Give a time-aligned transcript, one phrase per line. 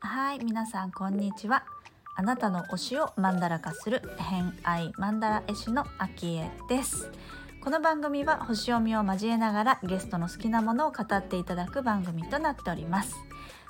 [0.00, 1.64] はい皆さんこんにちは。
[2.16, 7.10] あなたの推しをマンダラ化する偏愛マンダラ絵師のアキエです。
[7.62, 13.14] この番組は星読みを交えながらゲストの好きなものを語っていただく番組となっております。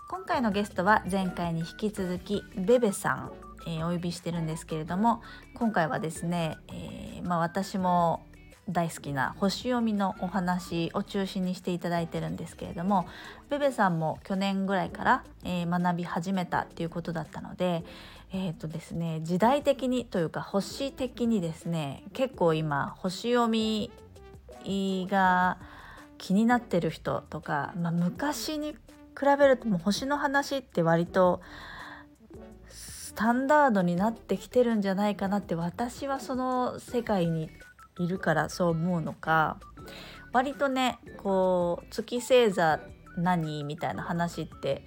[0.09, 3.33] 今回のゲストは前回に引き続きベベさん、
[3.67, 5.23] えー、お呼びしてるんですけれども
[5.55, 8.27] 今回はですね、えー、まあ、私も
[8.69, 13.07] 大好きな星読みのお話を中心にしていただいてるんですけれども
[13.51, 17.85] ベベさんも去年ぐらいから、えー、学び始めたっていうことだったので
[18.35, 23.91] えーとですね、時代的にというか星的にですね結構今星読み
[25.11, 25.59] が
[26.17, 28.79] 気になってる人とか、まあ、昔に比
[29.39, 31.43] べるともう星の話って割と
[32.71, 37.51] スタンダードになってきてるんじゃないかなって私はその世界に
[37.99, 39.59] いるからそう思うのか
[40.33, 42.81] 割とねこう月星座
[43.17, 43.65] 何？
[43.65, 44.83] みたいな話って、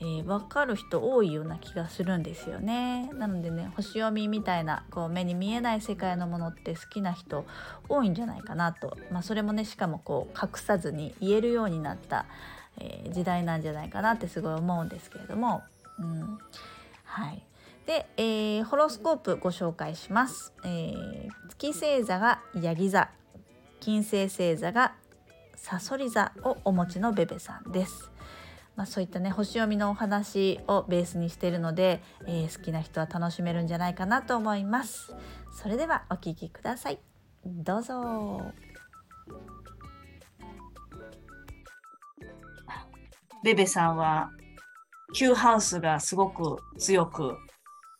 [0.00, 3.10] えー、分かる人多いような気がするんですよね。
[3.14, 7.46] なのでね星読みみたいなこう目に見えない世界のものって好きな人
[7.88, 12.26] 多いんじゃないかなと、まあ、それもねしかもこう隠さずに言えるようになった、
[12.78, 15.62] えー、時代なんじゃないかなってすごい思うんですけれども。
[15.98, 16.38] うん
[17.04, 17.42] はい
[17.86, 20.52] で、えー、ホロスコープご紹介します。
[20.64, 23.10] えー、月星座がヤギ座、
[23.80, 24.94] 金星星座が
[25.56, 28.10] サソリ座をお持ちのベベさんです。
[28.76, 35.14] まあ、そういったね星読みのお話をベースにしているので、えー、好きな人は楽しめるんじゃないかなと思います。
[35.52, 36.98] それではお聞きください。
[37.44, 38.52] どうぞ。
[43.44, 44.30] ベベさんは
[45.14, 47.36] Q ハウスがすごく強く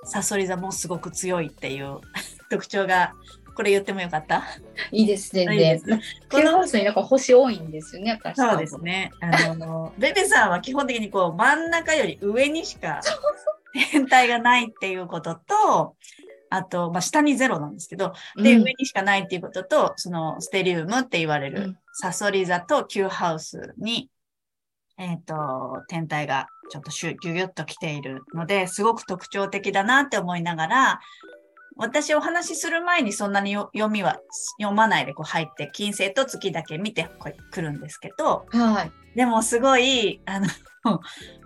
[0.05, 2.01] サソリ座もすごく強いっていう
[2.51, 3.13] 特徴が
[3.55, 4.43] これ言ってもよかった？
[4.91, 5.47] いいですね。
[5.47, 5.81] で、
[6.31, 9.11] このハウスになんか星多いんですよね、そうですね。
[9.21, 13.01] あの、ベベさんは基本的にこう真ん中より上にしか
[13.91, 15.97] 天体がないっていうことと、
[16.51, 24.11] あと、まあ、下にゼロなんですけど、で、うん、上にしかないっていうことと、そのステリウムって言われる、サソリ座と Q ハウスに
[24.99, 31.01] えっ、ー、と、天体がちょっとギュギュッと来ているので、すごく特徴的だなって思いながら、
[31.77, 34.21] 私お話しする前にそんなに読みは
[34.59, 37.11] 読まないでこう入って、金星と月だけ見て
[37.51, 39.17] くるんですけど、はい。
[39.17, 40.47] でもすごい、あの、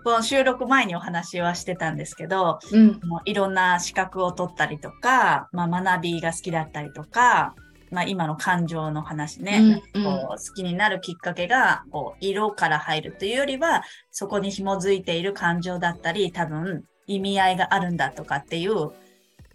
[0.05, 7.53] この収録前にお話はしてたんですけど、うん、もういろんな資格を取ったりとか、まあ、学びが好きだったりとか、
[7.91, 18.91] まあ、今の感情の話ね、うんうん、こう好きになるきっかけがこう色から入るというよりはそこに紐づいている感情だったり多分意味合いがあるんだとかっていう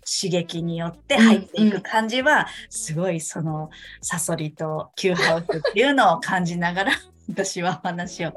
[0.04, 6.92] 刺激によって入っていく感じは、うんうん、すごいそのサソリとキューハウスっていうのを感じながら
[7.28, 8.32] 私は話を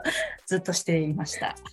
[0.45, 1.55] ずっとしていました。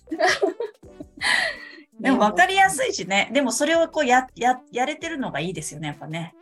[2.00, 3.30] でも分かりやすいしね。
[3.32, 6.34] でもそれをこうやややれてるのがいいですよね、やっぱね。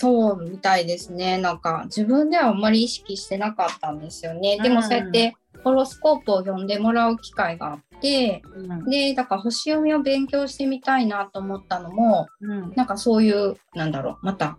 [0.00, 1.36] そうみたいですね。
[1.36, 4.58] なんか自分ではあんまり意識してなかったんですよね。
[4.62, 14.56] でもそうやってホロスコープを読んでもらう機会があって、うん、でだから星読みを勉強してみたいなと思ったのも、うん、なんかそういうなんだろうまた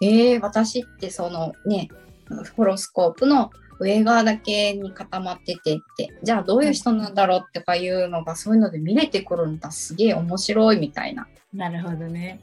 [0.00, 1.90] えー、私ってそのね
[2.56, 11.28] ホロスコープの上側だけに固まっててってじゃあどういう人なんだろうってかいうのがそういうので見れてくるんだすげえ面白いみたいな。
[11.52, 12.40] なるほどね。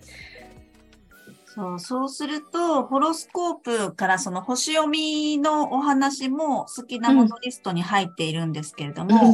[1.59, 9.33] そうそうすると、ホロスコープからその星読みのお話も好きなものリストに入っているんですけれども、うん、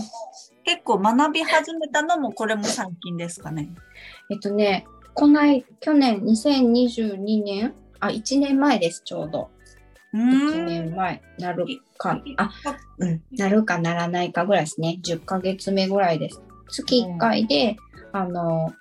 [0.64, 3.70] 結構学び始めたのもこれも最近ですかね。
[4.32, 9.52] えっとね、こない去年2022年、あ、1年前です、ちょうど。
[10.12, 11.68] 1年前、なる
[12.00, 12.52] か、あ、
[12.98, 15.00] うん、なるかならないかぐらいですね。
[15.04, 16.42] 10ヶ月目ぐらいです。
[16.70, 17.78] 月1回で、
[18.14, 18.74] うん、あの、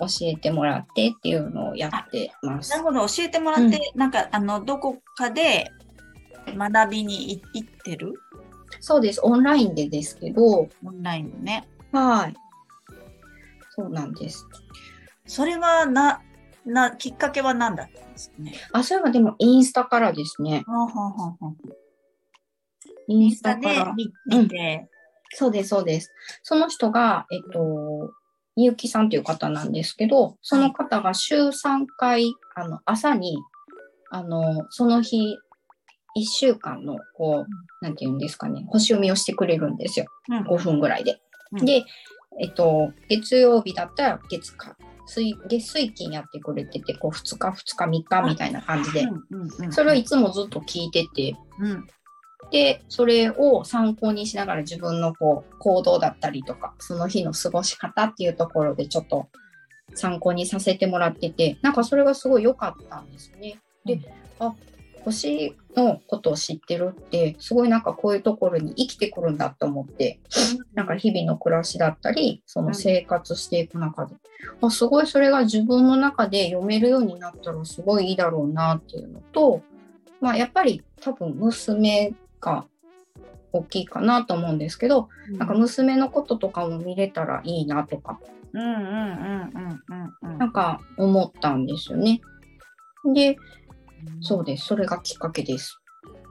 [0.00, 2.70] 教えてもらってっていうのをやってます。
[2.70, 5.70] なるほど、教えてもらって、うん、なんかあのどこかで
[6.46, 8.14] 学びに行ってる？
[8.80, 10.42] そうです、オンラインでですけど。
[10.44, 11.68] オンラインでね。
[11.92, 12.34] はい。
[13.70, 14.46] そうなんです。
[15.26, 16.20] それはな、
[16.66, 18.54] な、きっかけは何だったんですかね？
[18.72, 20.64] あ、それはでもインスタからですね。
[20.66, 21.54] はははは
[23.06, 24.88] インスタで見て、うん、
[25.30, 26.10] そうです、そうです。
[26.42, 28.12] その人が、えっと、
[28.56, 33.36] みゆきさんという方なんですけど、その方が週3回、あの、朝に、
[34.10, 35.36] あの、その日、
[36.16, 40.06] 1週間の、こう、なんていうんですかね、星読みをしてくれるんですよ。
[40.28, 41.20] うん、5分ぐらいで。
[41.52, 41.84] うん、で、
[42.40, 44.76] えっと、月曜日だったら月火、
[45.06, 49.06] 水月水金やってくれててこう2日2日3日みたいな感じで。
[49.70, 51.36] それをいつもずっと聞いてて。
[51.60, 51.86] うん
[52.50, 59.28] でそれを参考にしながら自分のこう行動だったりとかその日の過ごし方っていうところでちょっと
[59.94, 63.60] 参考にさせてもらっててなんかそれがすごい良かったんですね。
[63.84, 64.00] で、
[64.38, 64.54] あ
[65.04, 70.18] 星のことを知ってるってすごいなんかこういうところに生きてくるんだと思って
[70.72, 74.14] なんか日々の暮らしだったりその生活していく中で、
[74.62, 79.62] あすごいそれが自分の中で読めるようになったらすごいいいだろうなっていうのと、
[80.20, 82.14] まあ、やっぱり多分娘
[82.44, 82.66] が
[83.52, 85.08] 大きいかなと思うんですけど、
[85.38, 88.20] なんか娘のこととかも見れたらいいなとか。
[88.52, 89.82] うんうんうんうん
[90.22, 90.38] うんうん。
[90.38, 92.20] なんか思ったんですよね。
[93.14, 93.36] で
[94.20, 94.66] そうです。
[94.66, 95.78] それがきっかけです。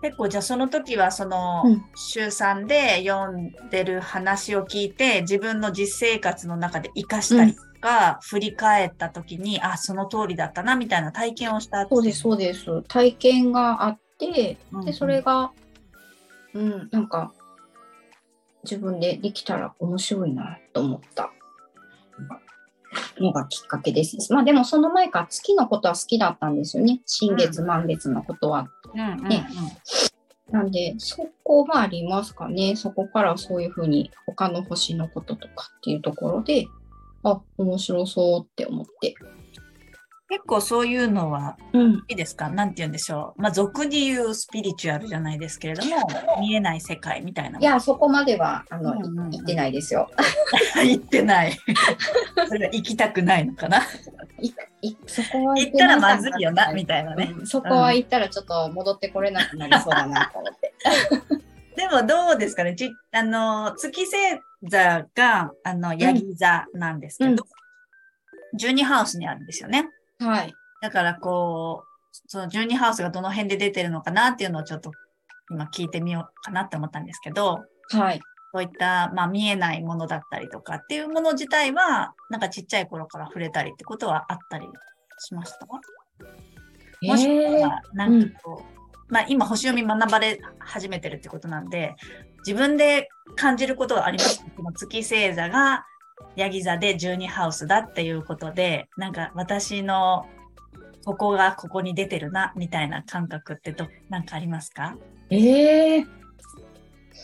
[0.01, 1.81] 結構じゃあその時はそのうん。
[1.95, 12.81] 週3で読んでる話を聞いて自分の実生活の中で活かしたりとか、振り返った時にあその通りだったなみたいな体験をしたそうですそうです。
[12.89, 14.86] 体験があってうんうん。
[14.86, 15.51] でそれが
[16.54, 17.34] うんなんか
[18.64, 21.32] 自分でできたら面白いなと思った
[23.20, 24.34] のがきっかけです。
[24.34, 27.02] まあでもその前から月のことは好きだったんですよね。
[27.06, 28.70] 新月満月のことは。
[30.52, 32.76] なんでそこはありますかね。
[32.76, 36.68] そこからそういうふうに他の星のこととかっていうところで
[37.24, 39.16] あ面白そうって思って。
[40.33, 42.50] 結構そういうのはうんいいですか？
[42.50, 43.41] なんて言うんでしょう？
[43.41, 46.07] まあ俗に言うスピリチュアルじゃないですけれども
[46.39, 50.09] 見えない世界みたいないやそこまではあの、うんうんうん言ってないですよ。
[50.83, 51.53] 行ってない。
[52.47, 53.81] それは行きたくないのかな？
[54.41, 54.47] い
[54.81, 57.31] いそこは行ったらまずいよな、みみたいなね。
[57.38, 60.74] うんそこは行ったらちょっと戻ってこれなくなりそうだなと思って。
[61.77, 62.75] でもどうですかね？
[62.75, 64.18] ちあの、月星
[64.63, 67.45] 座が、あの、ヤギ座なんですけど、
[68.59, 69.88] 12ハウスにあるんですよね。
[70.25, 70.54] はい。
[70.81, 74.92] だからこう、その12ハウスがどの辺で出てるのかなっていうのをちょっと
[75.52, 78.22] 今聞いてみようかなって思ったんですけど、はい。
[78.54, 84.68] そういった、まあ、見えないものだったりとかっていうもの自体は、なんかちっちゃい頃から触れたりってことはあったり
[85.18, 85.66] しました？
[85.66, 85.81] か
[87.02, 88.64] もしくえーは、なんかこ
[89.10, 91.96] う、まあ今星読み学ばれ始めてるってことなんで、
[92.46, 94.46] 自分で感じることがあります？
[94.78, 95.86] 月星座が
[96.36, 100.25] ヤギ座で12ハウスだっていうことで、なんか私の
[101.06, 104.95] ここがここに出てるな、みたいな感覚ってど、なんかありますか？
[105.30, 106.06] えー、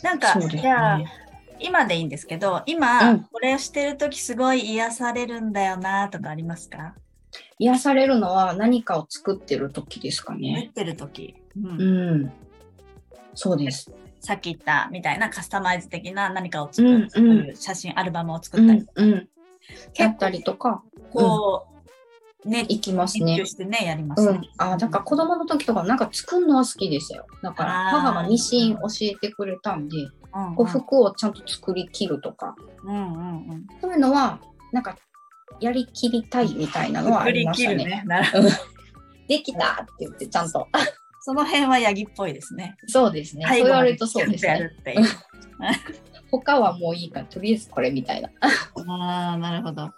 [0.03, 1.11] なんか、そうですじゃあ、ね。
[1.59, 6.95] 今でいいんですけど、今、うんこれをしてるときすごい癒されるんだよな、とかありますか？
[7.59, 10.71] 癒されるのは何かを作ってる時ですか打っね。
[10.73, 12.31] てるとき、うんうん。
[13.33, 13.91] そうです。
[14.19, 19.11] さっき言ったみたいなカスタマイズ的な何かを作る、うんうん写真、アルバムを作うったり、んうん。
[19.13, 19.21] や
[19.93, 21.65] 結ったりとか、構、
[22.45, 23.45] ね、行きますね。
[23.45, 24.37] してね、やりますね。
[24.37, 27.25] うん、あなんか子供の時とかなんか作るのは好きでしたよ。
[27.41, 30.09] だから母がミシン教えてくれたんで、うんうん
[30.55, 33.67] こう服をちゃんと作り切るとか、うんうんうん。
[33.81, 34.39] そういうのは
[34.71, 34.95] なんか
[35.59, 38.03] やりきりたいみたいなのはあ作りりましたね。
[38.05, 38.05] ね。
[39.27, 40.67] できたって言ってちゃんと。
[41.21, 42.75] その辺はヤギっぽいですね。
[42.87, 43.45] そうですね。
[43.47, 44.71] そう言われるとそうですね。
[46.31, 48.29] 他はもういいからとりあえずこれみたいな。
[48.41, 49.91] ああ、なるほど。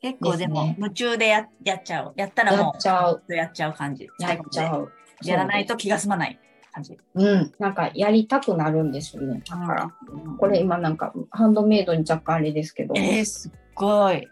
[0.00, 2.12] 結構でも夢中でややっちゃう。
[2.16, 3.22] やったらやもっちゃう。
[3.26, 4.08] うやっちゃう感じ。
[4.20, 4.84] やっちゃう。
[4.84, 5.28] う。
[5.28, 6.38] やらないと気が済まない
[6.72, 6.96] 感じ。
[7.14, 7.52] うん。
[7.58, 9.42] なんかやりたくなるんですよね。
[9.48, 14.28] だから、うんこれ今なんかハンドメイドに若干あれですけど、えー、すっごい。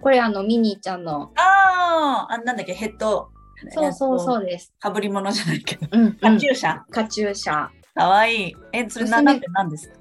[0.00, 3.30] これあのミニーちゃんの、ああ、あなんだっけ、ヘッド。
[3.70, 4.18] そうそうう。
[4.20, 4.72] そうです。
[4.78, 5.86] かぶり物じゃないけど。
[5.90, 6.80] うん、カチューシャ。
[6.90, 7.68] カチューシャ。
[7.94, 8.56] かわいい。
[8.72, 9.94] え、それ娘7って何ですか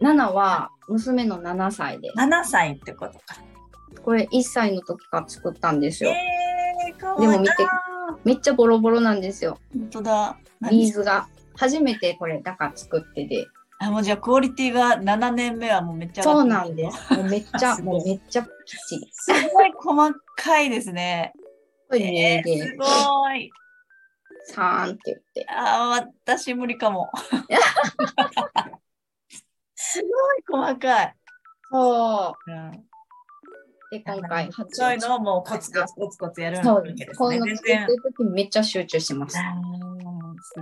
[0.00, 3.36] ？7は娘の7歳で、?7 歳ってことか。
[4.02, 6.10] これ1歳の時から作ったんですよ。
[6.10, 7.30] えー、かわいい。
[7.30, 7.54] でも見て
[8.24, 9.58] めっちゃボロボロなんですよ。
[9.72, 10.38] 本当だ。
[10.70, 11.28] ビーズが。
[11.54, 13.46] 初めてこれ、だから作ってて。
[13.78, 17.14] あ、もうじゃあクオリティが7年目はもうめっちゃそうなんです。
[17.14, 18.48] もうめっちゃ、 もうめっちゃきっ
[18.88, 19.08] ちり。
[19.12, 21.32] すごい細かいですね。
[21.92, 23.50] これね、えー、すで、ごい。
[24.46, 25.46] さーんって言って。
[25.50, 27.10] あー、私無理かも。
[29.74, 30.08] すご
[30.58, 31.14] い細かい。
[31.70, 32.84] そうん、う。
[33.90, 37.14] で、今回、そういうのをもうコツコツコツコツやるそうわけですね。
[37.14, 37.86] こういうの作ってる。
[38.02, 39.36] 時めっちゃ集中します。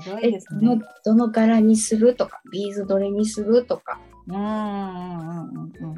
[0.02, 0.80] すごいえですね。
[1.04, 5.94] どの柄にするとか、ビーズどれにするとか、うんうんうんうんうん。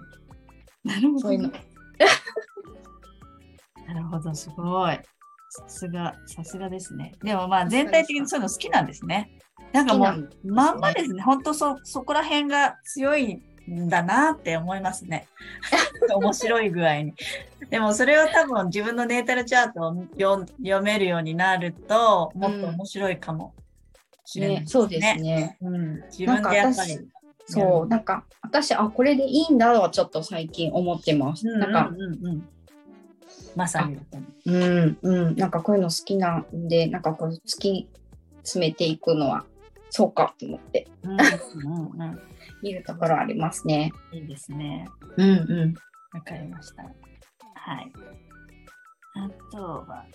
[0.85, 1.21] なるほど。
[1.21, 1.51] そういうの。
[3.89, 5.01] なるほど、すごい。
[5.55, 7.13] さすが、さすがですね。
[7.23, 9.39] でもまあ全体的にそういうの好きなんですね。
[9.71, 11.21] なんかもう、まんまですね。
[11.23, 15.29] 本当そ、そこら辺が強いんだなって思いますね。
[16.15, 17.15] 面白い具合に。
[17.69, 23.53] でもそれを多分自分のネータルチャートを読読めるようになると、もっと面白いかも
[24.25, 24.71] しれないですね。
[24.71, 25.59] そうですね。
[25.61, 26.99] うん、自分でやっぱり。
[27.45, 31.47] そう、なんか私、あ、これでいいんだはちょっと最近思ってます。
[31.47, 32.49] うんなんか、うんうんうん、
[33.57, 33.99] まさに。
[34.47, 37.89] うん、うん、なんかこういうの好きなんで、なんかこう突き
[38.43, 39.45] 詰めていくのは、
[39.91, 42.21] そうかと思ってうんうんうん
[42.63, 43.93] 見るところありますね。
[44.13, 44.89] いいですね。
[45.17, 45.75] うんうん。
[46.17, 46.85] わかりました。
[46.85, 46.89] は
[47.81, 47.93] い。
[49.15, 50.07] あとは、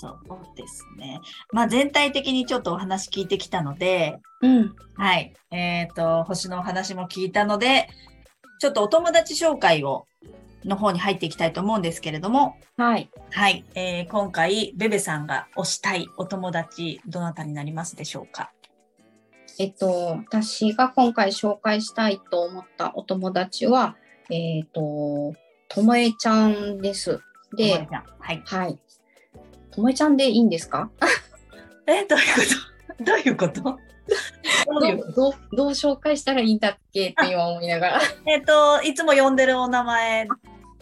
[0.00, 1.20] そうですね。
[1.52, 4.74] まあ全体的にちょっとお話聞いてきたので、うん。
[4.96, 5.32] はい。
[5.50, 7.88] えっ、と、星のお話も聞いたので、
[8.58, 10.06] ちょっとお友達紹介を、
[10.64, 13.10] の方に入っていきたいと思うんですけれども、はい。
[13.30, 13.64] はい。
[13.74, 18.52] えー今回、ベベさんが推したいお友達、どなたになりますでしょうか？
[19.58, 23.96] えっと、私が今回紹介したいと思ったお友達は、
[24.30, 25.34] えっと、
[25.68, 27.20] ともえちゃんです。
[27.54, 27.86] で
[28.18, 28.42] はい。
[28.46, 28.78] はい。
[29.70, 30.90] ともえちゃんでいいんですか？
[31.86, 32.42] え、どういうこ
[32.98, 33.04] と？
[33.04, 33.78] どういうこと？
[35.14, 38.00] どうどう紹介したらいいんだっけって今思いながら。
[38.26, 40.26] えっ、と、いつも呼んでるお名前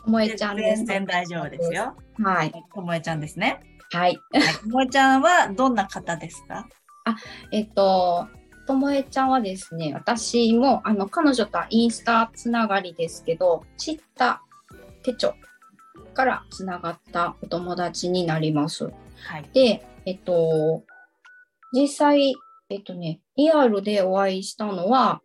[0.05, 0.85] ともでえちゃんです。
[0.85, 1.97] 全然大丈夫ですよ。
[2.23, 2.53] はい。
[2.75, 3.61] ともえちゃんですね。
[3.93, 4.19] はい。
[4.33, 4.43] はい。
[4.63, 6.69] ともえちゃんはどんな方ですか？
[7.53, 8.29] えっと、
[8.67, 14.43] ともえちゃんはですね、私もあの彼女とはインスタつながりですけど、ちった
[15.03, 15.35] 手帳
[16.15, 18.85] からつながったお友達になります。
[18.85, 18.91] は
[19.39, 19.49] い。
[19.53, 20.85] で、えっと、
[21.73, 22.35] 実際、
[22.69, 25.23] えっとね、リアルでお会いしたのは、あ、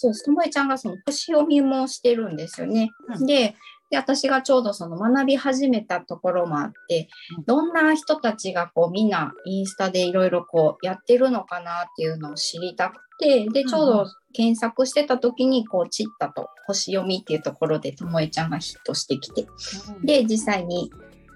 [0.00, 0.24] そうです。
[0.24, 2.90] ともえちゃんがその星読みもしてるんですよね。
[3.08, 3.56] うんで、
[3.90, 19.46] で、私がちょうどその学び始めたところもあってうん、どんな人たちがこうみんなインスタでいろいろこうやってるのかなっていうのを知りたくて、で、ちょうど検索してた時に、こう、チッタと星読みっていうところでともえちゃんがヒットしてきて、
[20.04, 20.90] で、実際に、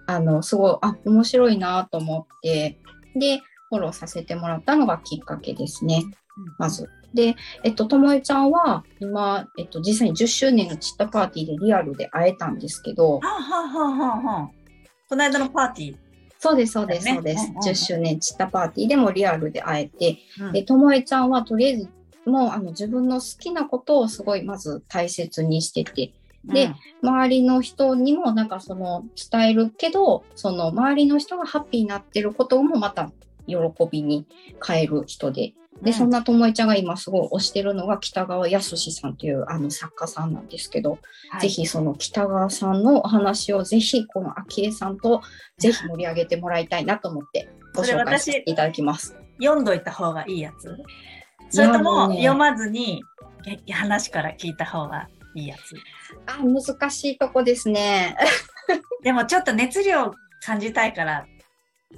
[0.07, 2.78] あの、すごい、あ、面白いなと思って、
[3.16, 3.40] で、
[3.71, 6.04] フォローさせてもらったのがきっかけですね、
[6.59, 6.88] まず。
[7.14, 14.50] で、えっと、ともえちゃんは、今、えっと、実際に10周年のチッタパーティーでリアルで会えたんですけど、はあ、はあはあはあはあ、
[15.09, 15.97] この間のパーティー。
[16.38, 17.45] そうです、そうです、そうです。
[17.45, 17.62] うんうんうん。
[17.62, 20.52] 10周年チッタパーティーでもリアルで会えて、うん。
[20.52, 21.88] で、ともえちゃんはとりあえず、
[22.25, 26.12] もうあの自分の好きなことをすごいまず大切にしてて、
[26.45, 33.11] で周りの人にもなんかその伝えるけど、その周りの人がハッピーになってることもまた
[33.47, 33.57] 喜
[33.90, 34.26] びに
[34.64, 40.93] 変える人で、で、そんな、なともえちゃんが今すごい推してるのが北川康さんというあの作家さんなんですけど、
[41.31, 45.23] はいぜひその北川さんのお話をぜひこの昭恵さんと
[45.59, 49.17] ぜひ盛り上げてもらいたいなと思ってご紹介させていただきます。
[49.43, 50.77] 読んどいた方がいいやつ？
[51.51, 53.03] それとも読まずに
[53.47, 55.75] え話から聞いた方がいいやつ？
[56.27, 58.17] あ、難しいとこですね。
[59.03, 60.12] でもちょっと熱量
[60.45, 61.27] 感じたいから、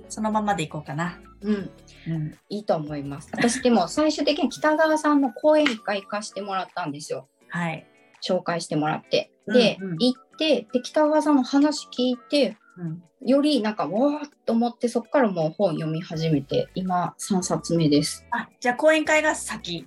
[0.09, 1.19] そのままでいこうかな。
[1.45, 1.71] うん、
[2.09, 2.39] うん。
[2.49, 3.29] いいと思います。
[3.33, 7.29] 私でも最終的に北川さんの講演会行かしてもらったんですよ。
[7.51, 7.87] はい。
[8.27, 9.31] 紹介してもらって。
[9.47, 13.03] で、うんうん行って、で、北川さんの話聞いて、うん。
[13.27, 18.27] よりなんか、わーっと思って、そこからもう本読み始めて、今3冊目です。
[18.31, 19.87] あ、じゃあ講演会が先。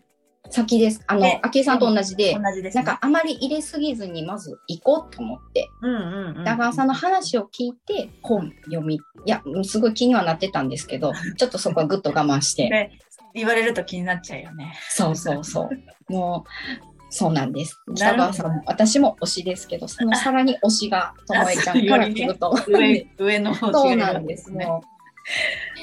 [0.50, 1.04] 先です。
[1.08, 2.84] あので、昭恵さんと同じで、同じです、ね。
[2.84, 6.44] なんか、あまり入れすぎずにまず行こうと思って、うんうんうん。
[6.44, 12.92] 北川さんの話を聞いて本読み、いや、すごい気にはなってたんですけど、 ちょっとそこはぐっと我慢して、で、
[13.34, 14.74] 言われると気になっちゃうよね。
[14.90, 15.70] そうそうそ
[16.10, 16.12] う。
[16.12, 17.80] もう、そうなんです。
[17.96, 22.56] 北川さんも、私も推しですけど、そのさらに推しが、ともえちゃんから来ると。
[22.68, 24.52] 上、上の方そうなんです。
[24.52, 24.68] ね。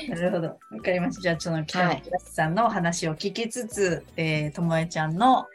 [0.08, 0.48] も なるほど。
[0.48, 1.22] わかりました。
[1.22, 5.46] じゃあ、その北はい村さんのお話を聞きつつ、えー、ともえちゃんの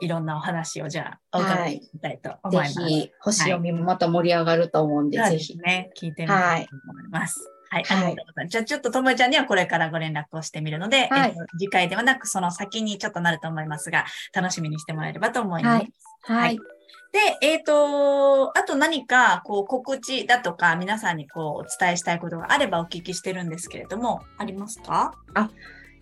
[0.00, 2.74] いろんなお話をじゃあ、お伺いしたいとう、思います。
[2.74, 5.58] ぜひ、星読みもまた盛り上がると思うんで、そうぜひ。
[5.58, 5.90] ね。
[5.96, 7.40] 聞いてみたいと思います。
[7.40, 7.55] はい。
[7.88, 8.48] ありがとうございます。
[8.48, 14.04] じゃあ、ちょっとともえちゃんにはこれからご連絡をしてみるので、はいえっと次回ではなく、その先にちょっとなると思いますが、
[14.34, 15.82] 楽しみにしてもらえればと思います。
[15.82, 16.58] はいはい。
[17.12, 25.14] で、えっ、と、あと何か、こう、告知だとか、皆さんにこう、お伝えしたいことがあればお聞きしてるんですけれども、ありますか？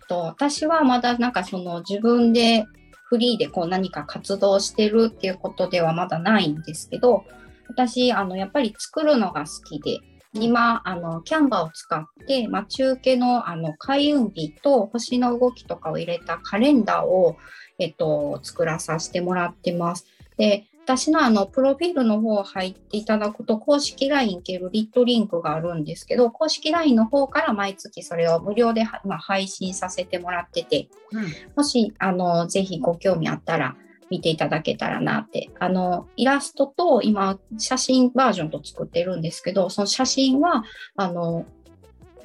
[0.07, 2.65] と私はまだなんかその自分で
[3.05, 7.25] フリーでこう何か活動してるっていうことではまだないんですけど
[7.67, 9.99] 私あのやっぱり作るのが好きで
[10.41, 17.37] 今あのキャンバーを使って待ち受けのあの開運日と星の動きとかを入れたカレンダーを、
[17.79, 20.05] えっと、作らさせてもらってます。
[20.37, 31.25] で私のあのプロフィールの方入っていただくと公式 LINE 系るリットリンクがあるんですけど公式 LINE の方から毎月それを無料では今配信させてもらっててうん。
[31.55, 33.75] もしあのぜひご興味あったら
[34.09, 35.49] 見ていただけたらなって。
[35.59, 40.63] あの、イラストと今、写真バージョンと作ってるんですけど、その写真は、
[40.95, 41.45] あの、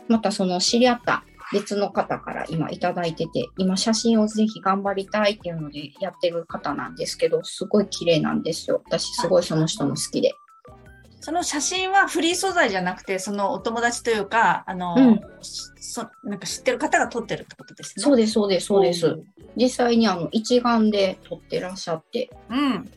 [0.08, 8.82] またその知り合った別の方から今いただいてて、今写真をぜひ頑張りたいっていうのでやってる方なんですけど、すごい綺麗なんですよ。
[8.86, 10.32] 私すごいその人も好きで。
[11.20, 18.02] その写真はフリー素材じゃなくて、そのお友達というか、あの、うんそなんか知ってる方が撮ってるってことですね。
[18.02, 19.08] そうです、そうです、そうです。
[19.08, 19.24] ん
[19.56, 22.88] 実際にあの一眼で撮ってらっしゃって、うん。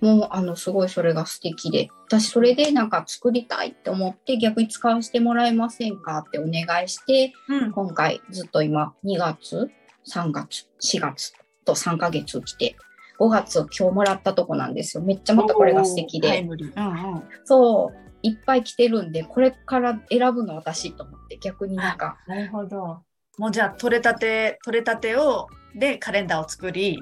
[0.00, 7.72] もうあのすごいそれが素敵で、私それでなんか作りたいって思って逆に使わせてもらえませんかってお願いして、うん。
[7.72, 9.70] 今回ずっと今2月、
[10.06, 11.32] 3月、4月
[11.64, 12.76] と3ヶ月来て、
[13.18, 15.02] 5月今日もらったとこなんですよ。
[15.02, 16.40] めっちゃまたこれが素敵で。
[16.40, 17.22] うんうん。
[17.44, 23.02] そう、いっぱい来てるんで、これから選ぶの私と思って逆になんか、なるほど。
[23.38, 26.98] もうじゃあ、取れたて、取れたてを、で、カレンダーを作り、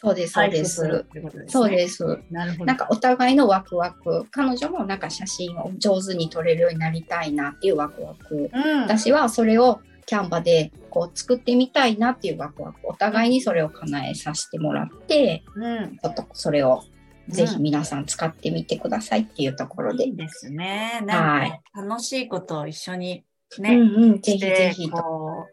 [0.00, 1.04] そうです、そうです。
[1.48, 2.04] そうです。
[2.30, 2.64] なるほど。
[2.66, 8.82] なんかお互いのワクワク彼女もなんか写真を上手に撮れるようになりたいなっていうワクワクうん。
[8.82, 12.78] 私はそれをキャンバでこう作ってみたいなっていうワクワク。
[12.84, 15.98] お互いにそれを叶えさせてもらってうん。
[15.98, 16.82] ちょっとそれを
[17.28, 21.02] ぜひ皆さん使ってみてくださいっていうところで、いいですね。
[21.04, 23.22] なんはか、楽しいことを一緒に
[23.58, 25.46] うんね、うんぜひぜひと。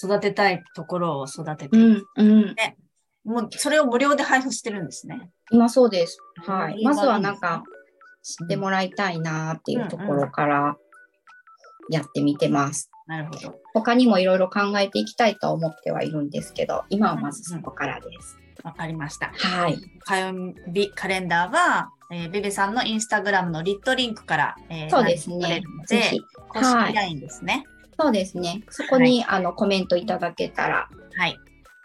[0.00, 2.56] 育てたいところを育てて、うんうん。
[3.24, 5.30] もうそれを無料で配布してるんですね。
[5.50, 6.20] 今そうです。
[6.46, 6.78] はうん。
[6.78, 7.64] いまずはなんか
[8.22, 10.76] 知ってもらいたいなっていうところから
[11.90, 13.60] やってみてますなるほど。
[13.74, 19.32] 他にもいろいろ考えていきたいと思ってはいるんですけど今はまずそこからです、わかりました。
[19.34, 27.64] はい火曜日カレンダーは、えー、ベベさんのインスタグラムのリットリンクから、えーそうですねぜひ、公はい式 LINE ですね。
[27.98, 28.62] そうですね。
[28.68, 31.36] そこに、あのコメントいただけたらはい。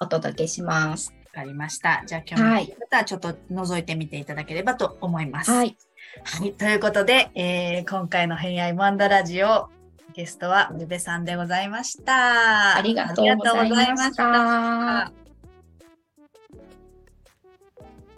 [0.02, 1.14] お届けします。
[1.34, 2.04] わかりました。
[2.06, 5.52] じゃあ今日はいの方はちょっと覗いてみていただければと思います。
[5.52, 5.78] はい。
[6.26, 9.70] はい、ということで、えー今回の偏愛マンダラジオ、
[10.14, 12.76] ゲストはベベさんでございました。
[12.76, 14.24] ありがとうございました。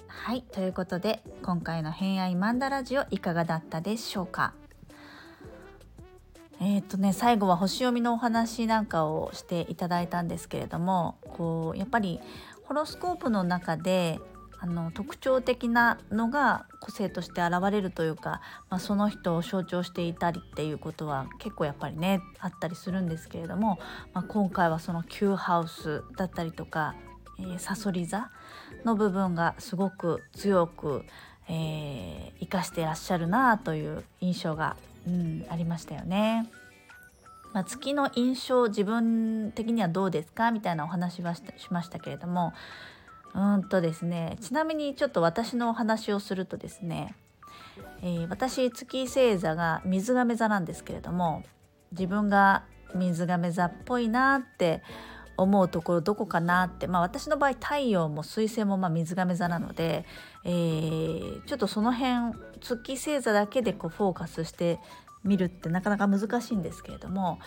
[0.08, 4.54] はいということで今回の「偏愛マンダラジオ」いかがだったでしょうか？
[6.62, 12.22] えーっとね最後は星読みのお話なんかをしていただいたんですけれどもこうやっぱり
[12.64, 14.22] ホロスコープの中で
[14.64, 23.78] あの特徴的なのが個性として現れるというか、まあ、その人を象徴していたりっていうことは結構やっぱりねあったりするんですけれども、
[24.14, 26.96] まあ、今回はその Q ハウスだったりとか、
[27.40, 28.32] えー、サソリ座
[28.86, 31.04] の部分がすごく強く、
[31.50, 36.50] えー、生かしていらっしゃるなという印象が、うん、ありましたよね。
[37.52, 40.52] まあ、月の印象自分的にはどうですか？
[40.52, 42.54] みたいなお話はししましたけれども
[43.36, 47.16] うんとですねちなみにちょっと私のお話をするとですね、
[48.02, 51.44] えー私月星座が水亀座なんですけれども
[51.92, 52.64] 自分が
[52.96, 54.84] 水亀座っぽいなって
[55.36, 60.06] 思うところどこかなって、まあ、私の場合太陽も水星もま水亀座なので、
[60.46, 64.80] えーちょっとその辺月星座だけでこうフォーカスして
[65.24, 67.40] 見るってなかなか難しいんですけれども、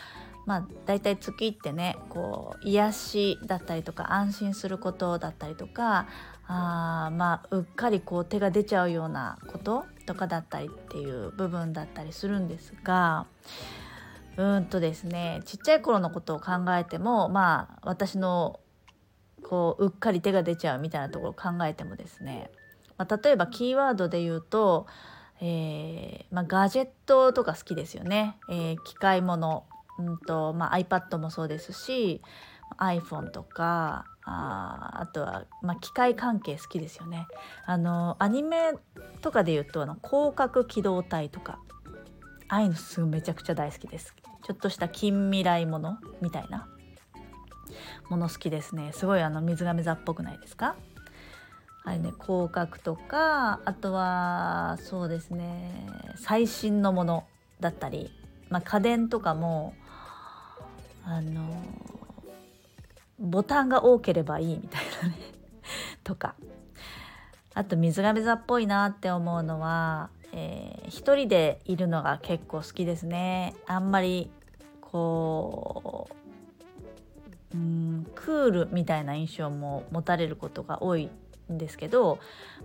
[0.46, 6.06] まあ、だいたい月ってねこう癒しだったりとか安心することだったりとか
[6.46, 13.26] あまあうっかりこう手が出ちゃうようなこととかだったりっていう部分だったりするんですが
[14.36, 18.60] うんとですねちっちゃい頃のことを考えてもまあ私の
[19.42, 22.50] こううっかり手が出ちゃうみたいなところを考えてもですね、
[22.98, 24.86] まあ、例えばキーワードで言うと、
[25.40, 29.64] えーまあ、ガジェットとか好きですよね、えー機械もの、
[29.98, 32.20] うんとまあ、iPad もそうですし
[32.78, 37.26] iPhone とかああとは、まあ、機械関係好きですよね。
[37.64, 38.72] あのアニメ
[39.22, 41.58] とかで言うとあの広角機動隊とか
[42.48, 44.14] ああいうのすごいめちゃくちゃ大好きです。
[44.44, 46.68] ちょっとした近未来ものみたいな
[48.08, 48.92] もの好きですね。
[48.92, 50.76] すごいあの水亀座っぽくないですか？
[51.84, 57.24] はいね広角とかあとはそうですね最新のもの
[57.60, 58.10] だったり、
[58.50, 59.74] まあ、家電とかも
[61.08, 61.62] あの
[63.18, 65.16] ボタンが多ければいいみたいなね。
[66.04, 66.34] とか。
[67.54, 73.54] あと水亀座っぽいなって思うのは、えー一人でいるのが結構好きですね。
[73.66, 74.30] あんまり
[74.80, 76.08] こ
[77.52, 81.10] ううんクールみたいな印象も持たれることが多い
[81.52, 82.18] んですけど、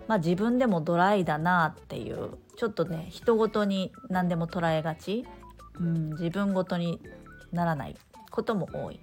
[0.07, 5.25] まあ、自分でもドライだなっていうちょっとね人ごとに何でも捉えがち、
[5.79, 6.99] うん、自分ごとに
[7.51, 7.95] ならない。
[8.31, 8.99] ことも多い。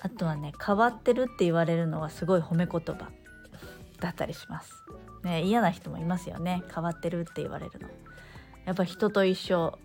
[0.00, 3.10] あとはね変わってるって言われるのはすごい褒め言葉
[4.00, 4.82] だったりします。
[5.22, 7.88] ね、嫌な人もいますよね変わってるって言われるの。
[8.66, 9.78] やっぱ人と一緒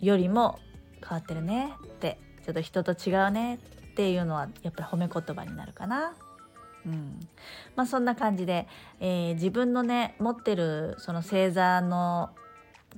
[0.00, 0.58] よりも
[1.06, 3.56] 変わってるねってちょっと人と違うね
[3.90, 6.14] っていうのはやっぱり褒め言葉になるかな。
[6.84, 7.20] うん
[7.76, 8.66] まあ、そんな感じで、
[8.98, 12.30] えー、自分のね持ってるその星座の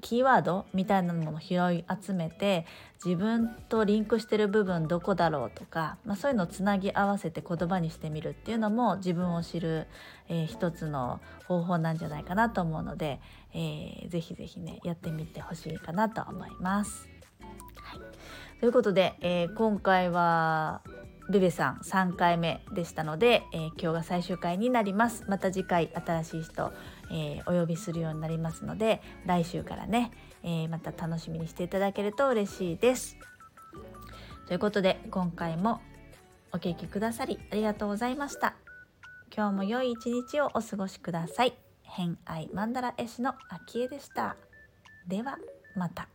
[0.00, 2.66] キーワードみたいなものを拾い集めて
[3.04, 9.86] 自分とリンクしてる部分どこだろうとか、まあ、そういうのをつなぎ合わせて言葉にしてみるっていうのも自分を知る、
[10.28, 13.20] えー、一つの方法なんじゃないかなと思うので、
[13.52, 17.08] えー、ぜひぜひねやってみてほしいかなと思います。
[17.76, 20.80] はい、ということで、えー、今回は
[21.30, 25.24] ベベさん3回目でしたので、えー、今日が最終回になります。
[25.26, 26.72] また次回新しい人、
[27.10, 30.10] えー、お呼びするようになりますので来週からね、
[30.42, 33.16] えー、また楽しみにしていただけると嬉しいです。
[34.46, 35.80] ということで今回も
[36.52, 38.54] お聞きくださりありがとうございました。
[39.34, 41.54] 今日も良い一日をお過ごしください。
[41.82, 44.36] 偏愛マンダラ絵師のあきえでした。
[45.08, 45.38] では
[45.74, 46.08] また。